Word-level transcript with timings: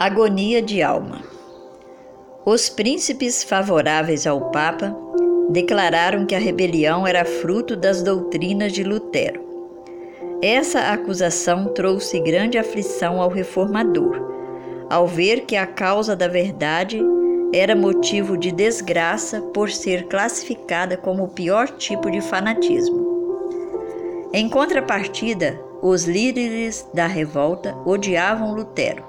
Agonia 0.00 0.62
de 0.62 0.80
alma. 0.80 1.24
Os 2.46 2.68
príncipes 2.68 3.42
favoráveis 3.42 4.28
ao 4.28 4.48
Papa 4.52 4.96
declararam 5.50 6.24
que 6.24 6.36
a 6.36 6.38
rebelião 6.38 7.04
era 7.04 7.24
fruto 7.24 7.74
das 7.74 8.00
doutrinas 8.00 8.72
de 8.72 8.84
Lutero. 8.84 9.40
Essa 10.40 10.92
acusação 10.92 11.74
trouxe 11.74 12.20
grande 12.20 12.56
aflição 12.56 13.20
ao 13.20 13.28
reformador, 13.28 14.86
ao 14.88 15.04
ver 15.04 15.40
que 15.40 15.56
a 15.56 15.66
causa 15.66 16.14
da 16.14 16.28
verdade 16.28 17.02
era 17.52 17.74
motivo 17.74 18.38
de 18.38 18.52
desgraça 18.52 19.40
por 19.52 19.68
ser 19.68 20.04
classificada 20.04 20.96
como 20.96 21.24
o 21.24 21.28
pior 21.28 21.70
tipo 21.70 22.08
de 22.08 22.20
fanatismo. 22.20 24.30
Em 24.32 24.48
contrapartida, 24.48 25.60
os 25.82 26.04
líderes 26.04 26.86
da 26.94 27.08
revolta 27.08 27.76
odiavam 27.84 28.54
Lutero 28.54 29.07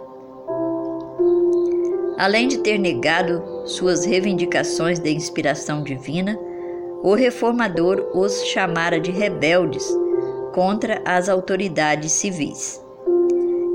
Além 2.20 2.50
de 2.50 2.58
ter 2.58 2.78
negado 2.78 3.42
suas 3.66 4.04
reivindicações 4.04 5.00
de 5.00 5.10
inspiração 5.10 5.82
divina, 5.82 6.38
o 7.02 7.14
reformador 7.14 8.12
os 8.14 8.44
chamara 8.48 9.00
de 9.00 9.10
rebeldes 9.10 9.88
contra 10.54 11.02
as 11.06 11.30
autoridades 11.30 12.12
civis. 12.12 12.84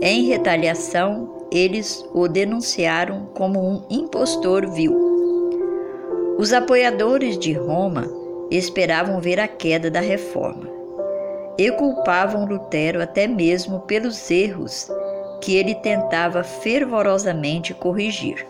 Em 0.03 0.27
retaliação, 0.27 1.47
eles 1.51 2.05
o 2.13 2.29
denunciaram 2.29 3.31
como 3.33 3.59
um 3.59 3.83
impostor 3.89 4.71
vil. 4.71 4.95
Os 6.37 6.53
apoiadores 6.53 7.39
de 7.39 7.55
Roma 7.55 8.07
esperavam 8.51 9.23
ver 9.23 9.41
a 9.41 9.49
queda 9.49 9.91
da 9.91 10.01
reforma 10.01 10.69
e 11.57 11.71
culpavam 11.73 12.45
Lutero 12.45 13.01
até 13.01 13.27
mesmo 13.27 13.81
pelos 13.81 14.31
erros 14.31 14.91
que 15.45 15.55
ele 15.55 15.75
tentava 15.75 16.43
fervorosamente 16.43 17.75
corrigir. 17.75 18.47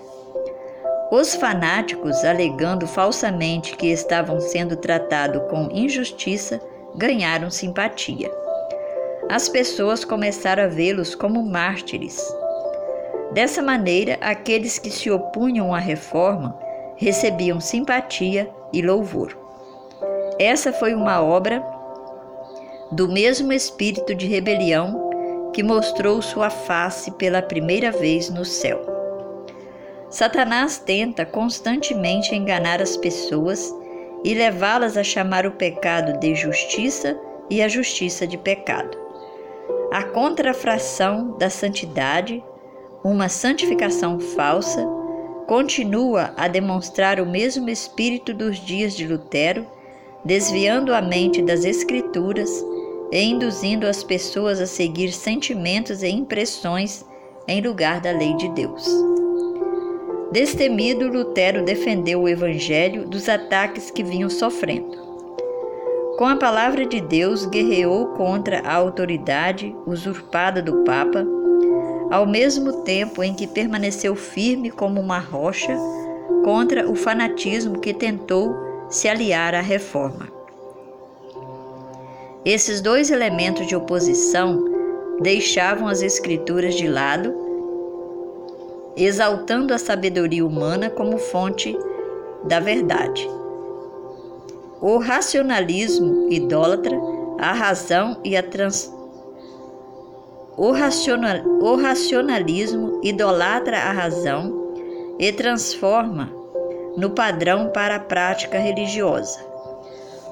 Os 1.10 1.34
fanáticos, 1.34 2.24
alegando 2.24 2.86
falsamente 2.86 3.76
que 3.76 3.88
estavam 3.88 4.40
sendo 4.40 4.76
tratados 4.76 5.42
com 5.50 5.68
injustiça, 5.72 6.60
ganharam 6.94 7.50
simpatia. 7.50 8.30
As 9.28 9.48
pessoas 9.48 10.04
começaram 10.04 10.62
a 10.62 10.68
vê-los 10.68 11.16
como 11.16 11.42
mártires. 11.42 12.22
Dessa 13.32 13.60
maneira, 13.60 14.16
aqueles 14.20 14.78
que 14.78 14.90
se 14.90 15.10
opunham 15.10 15.74
à 15.74 15.80
reforma 15.80 16.56
recebiam 16.96 17.60
simpatia 17.60 18.48
e 18.72 18.80
louvor. 18.80 19.36
Essa 20.38 20.72
foi 20.72 20.94
uma 20.94 21.20
obra 21.20 21.60
do 22.92 23.08
mesmo 23.08 23.52
espírito 23.52 24.14
de 24.14 24.28
rebelião 24.28 25.03
que 25.54 25.62
mostrou 25.62 26.20
sua 26.20 26.50
face 26.50 27.12
pela 27.12 27.40
primeira 27.40 27.92
vez 27.92 28.28
no 28.28 28.44
céu. 28.44 28.84
Satanás 30.10 30.78
tenta 30.78 31.24
constantemente 31.24 32.34
enganar 32.34 32.82
as 32.82 32.96
pessoas 32.96 33.72
e 34.24 34.34
levá-las 34.34 34.96
a 34.96 35.04
chamar 35.04 35.46
o 35.46 35.52
pecado 35.52 36.18
de 36.18 36.34
justiça 36.34 37.16
e 37.48 37.62
a 37.62 37.68
justiça 37.68 38.26
de 38.26 38.36
pecado. 38.36 38.98
A 39.92 40.02
contrafração 40.02 41.38
da 41.38 41.48
santidade, 41.48 42.42
uma 43.04 43.28
santificação 43.28 44.18
falsa, 44.18 44.84
continua 45.46 46.34
a 46.36 46.48
demonstrar 46.48 47.20
o 47.20 47.26
mesmo 47.26 47.70
espírito 47.70 48.34
dos 48.34 48.58
dias 48.58 48.96
de 48.96 49.06
Lutero, 49.06 49.64
desviando 50.24 50.92
a 50.92 51.00
mente 51.00 51.42
das 51.42 51.64
Escrituras 51.64 52.50
e 53.10 53.22
induzindo 53.22 53.86
as 53.86 54.02
pessoas 54.02 54.60
a 54.60 54.66
seguir 54.66 55.12
sentimentos 55.12 56.02
e 56.02 56.08
impressões 56.08 57.04
em 57.46 57.60
lugar 57.60 58.00
da 58.00 58.10
lei 58.10 58.34
de 58.36 58.48
Deus. 58.50 58.86
Destemido, 60.32 61.06
Lutero 61.06 61.64
defendeu 61.64 62.22
o 62.22 62.28
Evangelho 62.28 63.06
dos 63.06 63.28
ataques 63.28 63.90
que 63.90 64.02
vinham 64.02 64.28
sofrendo. 64.28 65.04
Com 66.18 66.26
a 66.26 66.36
palavra 66.36 66.86
de 66.86 67.00
Deus, 67.00 67.44
guerreou 67.46 68.06
contra 68.08 68.60
a 68.60 68.74
autoridade 68.74 69.74
usurpada 69.86 70.62
do 70.62 70.84
Papa, 70.84 71.26
ao 72.10 72.26
mesmo 72.26 72.84
tempo 72.84 73.22
em 73.22 73.34
que 73.34 73.46
permaneceu 73.46 74.14
firme 74.14 74.70
como 74.70 75.00
uma 75.00 75.18
rocha 75.18 75.76
contra 76.44 76.88
o 76.90 76.94
fanatismo 76.94 77.78
que 77.80 77.94
tentou 77.94 78.54
se 78.88 79.08
aliar 79.08 79.54
à 79.54 79.60
reforma. 79.60 80.28
Esses 82.44 82.80
dois 82.80 83.10
elementos 83.10 83.66
de 83.66 83.74
oposição 83.74 84.62
deixavam 85.20 85.88
as 85.88 86.02
Escrituras 86.02 86.74
de 86.74 86.86
lado, 86.86 87.34
exaltando 88.96 89.72
a 89.72 89.78
sabedoria 89.78 90.44
humana 90.44 90.90
como 90.90 91.16
fonte 91.16 91.76
da 92.44 92.60
verdade. 92.60 93.28
O 94.80 94.98
racionalismo 94.98 96.28
idólatra 96.30 97.00
a 97.38 97.52
razão 97.52 98.18
e 98.22 98.36
a 98.36 98.42
trans 98.42 98.92
o, 100.56 100.70
racional, 100.70 101.38
o 101.60 101.74
racionalismo 101.74 103.00
idolatra 103.02 103.76
a 103.76 103.90
razão 103.90 105.16
e 105.18 105.32
transforma 105.32 106.30
no 106.96 107.10
padrão 107.10 107.70
para 107.70 107.96
a 107.96 108.00
prática 108.00 108.58
religiosa. 108.58 109.53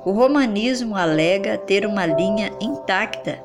O 0.05 0.11
romanismo 0.11 0.97
alega 0.97 1.57
ter 1.57 1.87
uma 1.87 2.05
linha 2.05 2.51
intacta 2.61 3.39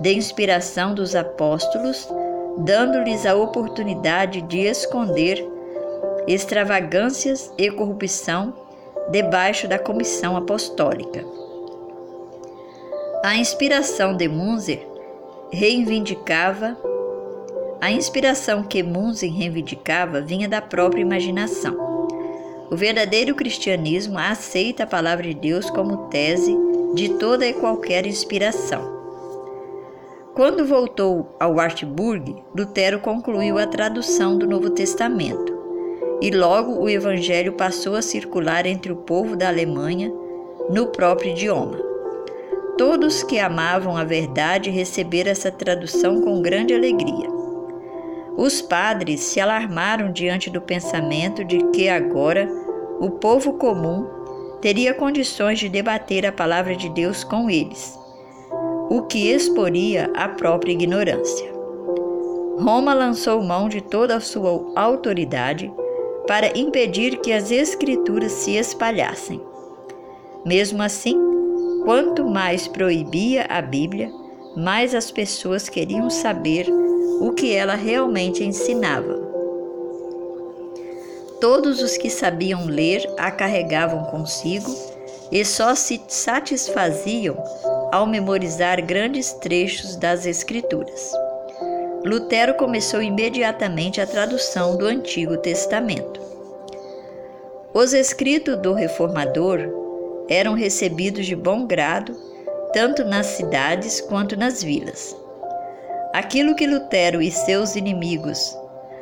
de 0.00 0.14
inspiração 0.14 0.94
dos 0.94 1.16
apóstolos, 1.16 2.08
dando-lhes 2.58 3.26
a 3.26 3.34
oportunidade 3.34 4.40
de 4.42 4.60
esconder 4.60 5.44
extravagâncias 6.28 7.52
e 7.58 7.70
corrupção 7.70 8.54
debaixo 9.10 9.66
da 9.66 9.78
comissão 9.78 10.36
apostólica. 10.36 11.24
A 13.24 13.36
inspiração 13.36 14.16
de 14.16 14.28
Munzer 14.28 14.86
reivindicava 15.50 16.76
a 17.80 17.90
inspiração 17.90 18.62
que 18.62 18.82
Munzer 18.82 19.32
reivindicava 19.32 20.20
vinha 20.20 20.48
da 20.48 20.62
própria 20.62 21.02
imaginação. 21.02 21.95
O 22.70 22.76
verdadeiro 22.76 23.34
cristianismo 23.34 24.18
aceita 24.18 24.82
a 24.82 24.86
palavra 24.86 25.28
de 25.28 25.34
Deus 25.34 25.70
como 25.70 26.08
tese 26.08 26.56
de 26.94 27.10
toda 27.10 27.46
e 27.46 27.52
qualquer 27.52 28.06
inspiração. 28.06 28.96
Quando 30.34 30.66
voltou 30.66 31.34
ao 31.38 31.54
Wartburg, 31.54 32.42
Lutero 32.54 33.00
concluiu 33.00 33.56
a 33.58 33.66
tradução 33.66 34.36
do 34.36 34.46
Novo 34.46 34.70
Testamento 34.70 35.56
e 36.20 36.30
logo 36.30 36.72
o 36.80 36.88
Evangelho 36.88 37.52
passou 37.52 37.94
a 37.94 38.02
circular 38.02 38.66
entre 38.66 38.90
o 38.90 38.96
povo 38.96 39.36
da 39.36 39.48
Alemanha 39.48 40.12
no 40.68 40.88
próprio 40.88 41.30
idioma. 41.30 41.78
Todos 42.76 43.22
que 43.22 43.38
amavam 43.38 43.96
a 43.96 44.04
verdade 44.04 44.70
receberam 44.70 45.30
essa 45.30 45.50
tradução 45.50 46.20
com 46.20 46.42
grande 46.42 46.74
alegria. 46.74 47.35
Os 48.36 48.60
padres 48.60 49.20
se 49.20 49.40
alarmaram 49.40 50.12
diante 50.12 50.50
do 50.50 50.60
pensamento 50.60 51.42
de 51.42 51.58
que 51.70 51.88
agora 51.88 52.46
o 53.00 53.10
povo 53.10 53.54
comum 53.54 54.06
teria 54.60 54.92
condições 54.92 55.58
de 55.58 55.68
debater 55.68 56.26
a 56.26 56.32
palavra 56.32 56.76
de 56.76 56.88
Deus 56.90 57.24
com 57.24 57.48
eles, 57.48 57.98
o 58.90 59.02
que 59.02 59.30
exporia 59.30 60.10
a 60.14 60.28
própria 60.28 60.72
ignorância. 60.72 61.50
Roma 62.58 62.92
lançou 62.94 63.42
mão 63.42 63.68
de 63.68 63.80
toda 63.80 64.16
a 64.16 64.20
sua 64.20 64.72
autoridade 64.74 65.72
para 66.26 66.58
impedir 66.58 67.18
que 67.20 67.32
as 67.32 67.50
Escrituras 67.50 68.32
se 68.32 68.56
espalhassem. 68.56 69.40
Mesmo 70.44 70.82
assim, 70.82 71.18
quanto 71.84 72.24
mais 72.24 72.66
proibia 72.66 73.46
a 73.48 73.60
Bíblia, 73.62 74.10
mais 74.56 74.94
as 74.94 75.10
pessoas 75.10 75.68
queriam 75.68 76.08
saber 76.08 76.66
o 77.20 77.32
que 77.32 77.54
ela 77.54 77.74
realmente 77.74 78.42
ensinava. 78.42 79.26
Todos 81.38 81.82
os 81.82 81.98
que 81.98 82.08
sabiam 82.08 82.64
ler 82.64 83.06
a 83.18 83.30
carregavam 83.30 84.04
consigo 84.04 84.74
e 85.30 85.44
só 85.44 85.74
se 85.74 86.00
satisfaziam 86.08 87.36
ao 87.92 88.06
memorizar 88.06 88.80
grandes 88.84 89.34
trechos 89.34 89.96
das 89.96 90.24
Escrituras. 90.24 91.12
Lutero 92.04 92.54
começou 92.54 93.02
imediatamente 93.02 94.00
a 94.00 94.06
tradução 94.06 94.78
do 94.78 94.86
Antigo 94.86 95.36
Testamento. 95.36 96.20
Os 97.74 97.92
escritos 97.92 98.56
do 98.56 98.72
reformador 98.72 99.58
eram 100.28 100.54
recebidos 100.54 101.26
de 101.26 101.36
bom 101.36 101.66
grado 101.66 102.16
tanto 102.72 103.04
nas 103.04 103.26
cidades 103.26 104.00
quanto 104.00 104.36
nas 104.36 104.62
vilas. 104.62 105.16
Aquilo 106.12 106.54
que 106.54 106.66
Lutero 106.66 107.20
e 107.20 107.30
seus 107.30 107.76
inimigos, 107.76 108.56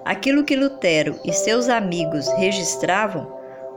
aquilo 0.05 0.45
que 0.45 0.57
Lutero 0.57 1.19
e 1.25 1.33
seus 1.33 1.69
amigos 1.69 2.29
registravam, 2.33 3.33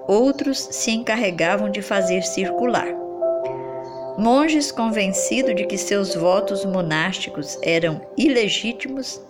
outros 0.08 0.68
se 0.72 0.92
encarregavam 0.92 1.70
de 1.70 1.82
fazer 1.82 2.24
circular. 2.24 2.88
Monges 4.18 4.72
convencidos 4.72 5.56
de 5.56 5.66
que 5.66 5.78
seus 5.78 6.16
votos 6.16 6.66
monásticos 6.66 7.60
eram 7.62 8.02
ilegítimos, 8.18 9.22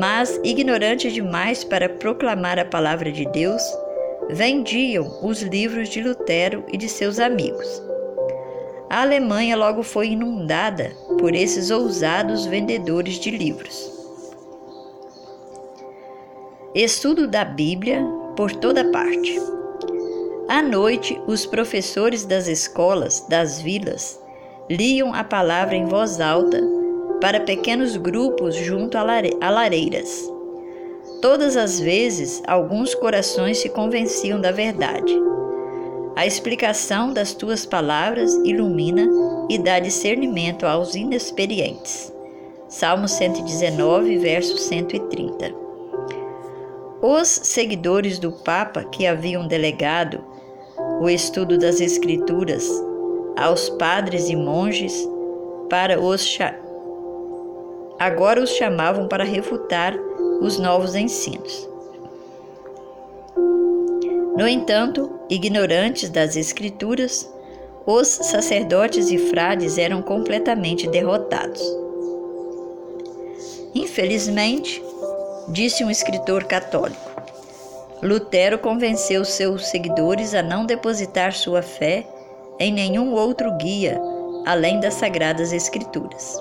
mas 0.00 0.40
ignorantes 0.42 1.12
demais 1.12 1.62
para 1.62 1.88
proclamar 1.88 2.58
a 2.58 2.64
palavra 2.64 3.12
de 3.12 3.26
Deus, 3.26 3.62
vendiam 4.30 5.18
os 5.22 5.42
livros 5.42 5.88
de 5.90 6.00
Lutero 6.00 6.64
e 6.72 6.76
de 6.78 6.88
seus 6.88 7.18
amigos. 7.18 7.85
A 8.88 9.02
Alemanha 9.02 9.56
logo 9.56 9.82
foi 9.82 10.10
inundada 10.10 10.92
por 11.18 11.34
esses 11.34 11.70
ousados 11.70 12.46
vendedores 12.46 13.14
de 13.14 13.30
livros. 13.30 13.92
Estudo 16.72 17.26
da 17.26 17.44
Bíblia 17.44 18.06
por 18.36 18.52
toda 18.52 18.84
parte. 18.92 19.40
À 20.48 20.62
noite, 20.62 21.20
os 21.26 21.44
professores 21.44 22.24
das 22.24 22.46
escolas, 22.46 23.26
das 23.28 23.60
vilas, 23.60 24.20
liam 24.70 25.12
a 25.12 25.24
palavra 25.24 25.74
em 25.74 25.86
voz 25.86 26.20
alta 26.20 26.62
para 27.20 27.40
pequenos 27.40 27.96
grupos 27.96 28.54
junto 28.54 28.96
a 28.96 29.50
lareiras. 29.50 30.30
Todas 31.20 31.56
as 31.56 31.80
vezes, 31.80 32.40
alguns 32.46 32.94
corações 32.94 33.58
se 33.58 33.68
convenciam 33.68 34.40
da 34.40 34.52
verdade. 34.52 35.12
A 36.16 36.26
explicação 36.26 37.12
das 37.12 37.34
tuas 37.34 37.66
palavras 37.66 38.32
ilumina 38.36 39.06
e 39.50 39.58
dá 39.58 39.78
discernimento 39.78 40.66
aos 40.66 40.94
inexperientes. 40.94 42.10
Salmo 42.70 43.06
119, 43.06 44.16
verso 44.16 44.56
130. 44.56 45.54
Os 47.02 47.28
seguidores 47.28 48.18
do 48.18 48.32
Papa 48.32 48.82
que 48.84 49.06
haviam 49.06 49.46
delegado 49.46 50.24
o 51.02 51.10
estudo 51.10 51.58
das 51.58 51.82
Escrituras 51.82 52.66
aos 53.36 53.68
padres 53.68 54.30
e 54.30 54.34
monges 54.34 55.06
para 55.68 56.00
os 56.00 56.38
agora 57.98 58.42
os 58.42 58.50
chamavam 58.50 59.06
para 59.06 59.22
refutar 59.22 59.94
os 60.40 60.58
novos 60.58 60.94
ensinos. 60.94 61.75
No 64.36 64.46
entanto, 64.46 65.18
ignorantes 65.30 66.10
das 66.10 66.36
Escrituras, 66.36 67.26
os 67.86 68.06
sacerdotes 68.06 69.10
e 69.10 69.16
frades 69.16 69.78
eram 69.78 70.02
completamente 70.02 70.86
derrotados. 70.88 71.62
Infelizmente, 73.74 74.82
disse 75.48 75.82
um 75.82 75.90
escritor 75.90 76.44
católico, 76.44 77.16
Lutero 78.02 78.58
convenceu 78.58 79.24
seus 79.24 79.68
seguidores 79.68 80.34
a 80.34 80.42
não 80.42 80.66
depositar 80.66 81.32
sua 81.32 81.62
fé 81.62 82.06
em 82.58 82.70
nenhum 82.70 83.14
outro 83.14 83.50
guia 83.56 83.98
além 84.44 84.78
das 84.78 84.94
Sagradas 84.94 85.52
Escrituras. 85.52 86.40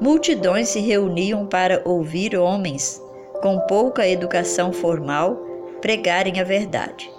Multidões 0.00 0.68
se 0.68 0.80
reuniam 0.80 1.46
para 1.46 1.80
ouvir 1.84 2.36
homens 2.36 3.02
com 3.40 3.58
pouca 3.60 4.06
educação 4.06 4.72
formal 4.72 5.47
pregarem 5.80 6.40
a 6.40 6.44
verdade. 6.44 7.10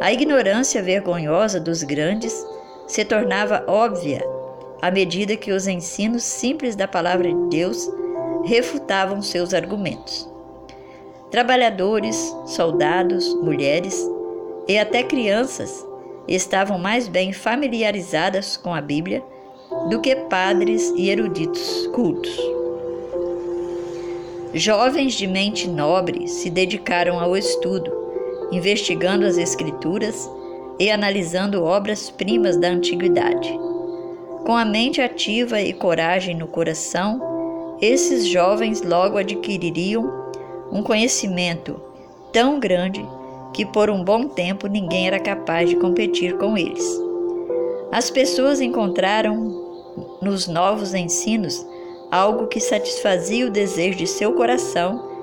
A 0.00 0.12
ignorância 0.12 0.82
vergonhosa 0.82 1.58
dos 1.58 1.82
grandes 1.82 2.46
se 2.86 3.04
tornava 3.04 3.64
óbvia 3.66 4.22
à 4.80 4.90
medida 4.90 5.36
que 5.36 5.52
os 5.52 5.66
ensinos 5.66 6.22
simples 6.22 6.76
da 6.76 6.86
palavra 6.86 7.28
de 7.28 7.48
Deus 7.48 7.90
refutavam 8.44 9.22
seus 9.22 9.54
argumentos. 9.54 10.30
Trabalhadores, 11.30 12.16
soldados, 12.46 13.34
mulheres 13.42 14.08
e 14.68 14.78
até 14.78 15.02
crianças 15.02 15.84
estavam 16.28 16.78
mais 16.78 17.08
bem 17.08 17.32
familiarizadas 17.32 18.56
com 18.56 18.74
a 18.74 18.80
Bíblia 18.80 19.22
do 19.88 20.00
que 20.00 20.14
padres 20.14 20.92
e 20.96 21.10
eruditos 21.10 21.88
cultos. 21.88 22.55
Jovens 24.58 25.12
de 25.12 25.26
mente 25.26 25.68
nobre 25.68 26.26
se 26.26 26.48
dedicaram 26.48 27.20
ao 27.20 27.36
estudo, 27.36 27.92
investigando 28.50 29.26
as 29.26 29.36
Escrituras 29.36 30.30
e 30.78 30.90
analisando 30.90 31.62
obras-primas 31.62 32.56
da 32.56 32.68
antiguidade. 32.68 33.54
Com 34.46 34.56
a 34.56 34.64
mente 34.64 35.02
ativa 35.02 35.60
e 35.60 35.74
coragem 35.74 36.34
no 36.34 36.46
coração, 36.46 37.76
esses 37.82 38.26
jovens 38.26 38.80
logo 38.80 39.18
adquiririam 39.18 40.10
um 40.72 40.82
conhecimento 40.82 41.78
tão 42.32 42.58
grande 42.58 43.06
que 43.52 43.66
por 43.66 43.90
um 43.90 44.02
bom 44.02 44.26
tempo 44.26 44.68
ninguém 44.68 45.06
era 45.06 45.20
capaz 45.20 45.68
de 45.68 45.76
competir 45.76 46.38
com 46.38 46.56
eles. 46.56 46.98
As 47.92 48.08
pessoas 48.08 48.62
encontraram 48.62 49.36
nos 50.22 50.48
novos 50.48 50.94
ensinos 50.94 51.62
algo 52.16 52.46
que 52.46 52.60
satisfazia 52.60 53.46
o 53.46 53.50
desejo 53.50 53.98
de 53.98 54.06
seu 54.06 54.32
coração 54.32 55.14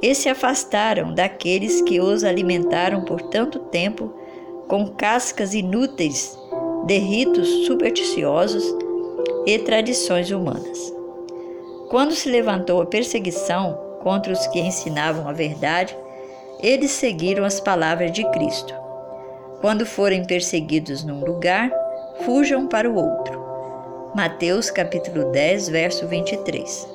e 0.00 0.14
se 0.14 0.28
afastaram 0.28 1.12
daqueles 1.12 1.82
que 1.82 2.00
os 2.00 2.22
alimentaram 2.22 3.04
por 3.04 3.20
tanto 3.22 3.58
tempo 3.58 4.12
com 4.68 4.86
cascas 4.88 5.54
inúteis 5.54 6.38
de 6.86 6.98
ritos 6.98 7.66
supersticiosos 7.66 8.64
e 9.46 9.58
tradições 9.58 10.30
humanas. 10.30 10.92
Quando 11.90 12.14
se 12.14 12.28
levantou 12.28 12.82
a 12.82 12.86
perseguição 12.86 13.76
contra 14.02 14.32
os 14.32 14.46
que 14.48 14.60
ensinavam 14.60 15.26
a 15.28 15.32
verdade, 15.32 15.96
eles 16.60 16.92
seguiram 16.92 17.44
as 17.44 17.58
palavras 17.58 18.12
de 18.12 18.28
Cristo. 18.30 18.74
Quando 19.60 19.84
forem 19.84 20.24
perseguidos 20.24 21.02
num 21.02 21.24
lugar, 21.24 21.72
fujam 22.24 22.68
para 22.68 22.88
o 22.88 22.94
outro. 22.94 23.47
Mateus 24.14 24.70
capítulo 24.70 25.30
10, 25.32 25.68
verso 25.68 26.06
23. 26.06 26.88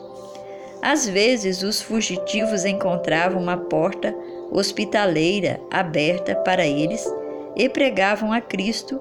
Às 0.82 1.08
vezes 1.08 1.62
os 1.62 1.82
fugitivos 1.82 2.66
encontravam 2.66 3.42
uma 3.42 3.56
porta 3.56 4.14
hospitaleira 4.52 5.60
aberta 5.72 6.36
para 6.36 6.66
eles 6.66 7.08
e 7.56 7.70
pregavam 7.70 8.34
a 8.34 8.42
Cristo 8.42 9.00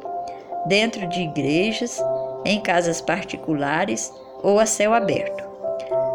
dentro 0.67 1.09
de 1.09 1.23
igrejas, 1.23 2.01
em 2.45 2.61
casas 2.61 3.01
particulares 3.01 4.13
ou 4.43 4.61
a 4.61 4.67
céu 4.67 4.93
aberto. 4.93 5.43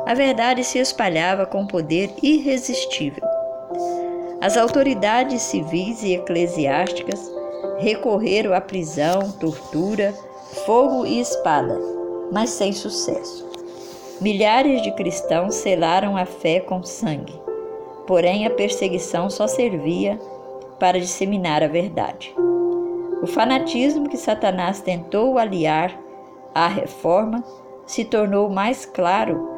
A 0.05 0.13
verdade 0.13 0.63
se 0.63 0.79
espalhava 0.79 1.45
com 1.45 1.65
poder 1.65 2.13
irresistível. 2.21 3.23
As 4.39 4.55
autoridades 4.55 5.41
civis 5.41 6.03
e 6.03 6.13
eclesiásticas 6.13 7.19
recorreram 7.79 8.53
à 8.53 8.61
prisão, 8.61 9.31
tortura, 9.31 10.13
fogo 10.65 11.05
e 11.05 11.19
espada, 11.19 11.79
mas 12.31 12.49
sem 12.49 12.71
sucesso. 12.73 13.47
Milhares 14.21 14.81
de 14.81 14.91
cristãos 14.91 15.55
selaram 15.55 16.17
a 16.17 16.25
fé 16.25 16.59
com 16.59 16.81
sangue, 16.83 17.39
porém 18.05 18.45
a 18.45 18.49
perseguição 18.49 19.29
só 19.29 19.47
servia 19.47 20.19
para 20.79 20.99
disseminar 20.99 21.63
a 21.63 21.67
verdade. 21.67 22.33
O 23.21 23.27
fanatismo 23.27 24.09
que 24.09 24.17
Satanás 24.17 24.79
tentou 24.79 25.37
aliar 25.37 25.99
à 26.53 26.67
reforma 26.67 27.43
se 27.85 28.05
tornou 28.05 28.49
mais 28.49 28.85
claro 28.85 29.57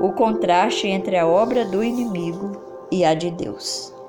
o 0.00 0.12
contraste 0.12 0.86
entre 0.86 1.16
a 1.16 1.26
obra 1.26 1.64
do 1.64 1.82
inimigo 1.82 2.60
e 2.90 3.04
a 3.04 3.14
de 3.14 3.30
Deus. 3.30 3.95